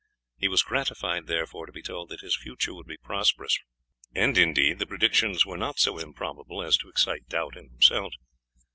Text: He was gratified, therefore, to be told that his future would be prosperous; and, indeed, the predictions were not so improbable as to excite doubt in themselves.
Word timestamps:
He 0.39 0.47
was 0.47 0.63
gratified, 0.63 1.27
therefore, 1.27 1.67
to 1.67 1.71
be 1.71 1.83
told 1.83 2.09
that 2.09 2.21
his 2.21 2.35
future 2.35 2.73
would 2.73 2.87
be 2.87 2.97
prosperous; 2.97 3.59
and, 4.15 4.35
indeed, 4.35 4.79
the 4.79 4.87
predictions 4.87 5.45
were 5.45 5.57
not 5.57 5.77
so 5.77 5.99
improbable 5.99 6.63
as 6.63 6.75
to 6.77 6.89
excite 6.89 7.27
doubt 7.29 7.55
in 7.55 7.67
themselves. 7.67 8.17